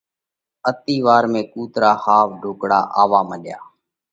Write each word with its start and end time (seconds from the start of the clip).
اتِي 0.69 0.95
وار 1.05 1.23
۾ 1.39 1.41
ڪُوترا 1.53 1.91
ۿاوَ 2.03 2.27
ڍُوڪڙا 2.41 2.79
آوَوا 3.01 3.21
مڏيا۔ 3.29 3.57